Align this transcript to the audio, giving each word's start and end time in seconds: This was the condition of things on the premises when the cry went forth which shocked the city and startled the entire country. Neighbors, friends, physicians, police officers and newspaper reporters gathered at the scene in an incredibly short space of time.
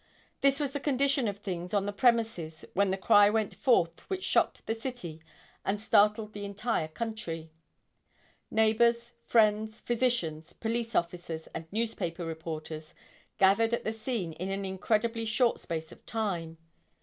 This 0.41 0.59
was 0.59 0.71
the 0.71 0.79
condition 0.79 1.27
of 1.27 1.37
things 1.37 1.75
on 1.75 1.85
the 1.85 1.93
premises 1.93 2.65
when 2.73 2.89
the 2.89 2.97
cry 2.97 3.29
went 3.29 3.53
forth 3.53 3.99
which 4.09 4.23
shocked 4.23 4.65
the 4.65 4.73
city 4.73 5.21
and 5.63 5.79
startled 5.79 6.33
the 6.33 6.43
entire 6.43 6.87
country. 6.87 7.51
Neighbors, 8.49 9.11
friends, 9.27 9.79
physicians, 9.79 10.53
police 10.53 10.95
officers 10.95 11.45
and 11.53 11.67
newspaper 11.71 12.25
reporters 12.25 12.95
gathered 13.37 13.75
at 13.75 13.83
the 13.83 13.93
scene 13.93 14.33
in 14.33 14.49
an 14.49 14.65
incredibly 14.65 15.23
short 15.23 15.59
space 15.59 15.91
of 15.91 16.03
time. 16.07 16.57